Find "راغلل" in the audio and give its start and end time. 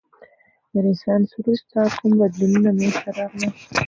3.17-3.51